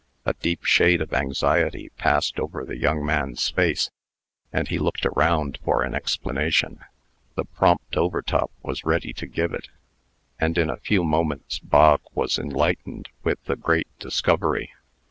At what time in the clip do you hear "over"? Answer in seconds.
2.39-2.65